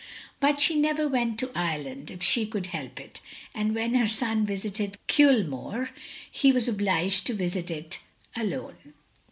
[0.39, 3.19] But she never went to Ireland if she could help it;
[3.53, 5.91] and when her son visited Cuilmore,
[6.31, 7.99] he was obliged to visit it
[8.35, 8.95] alone.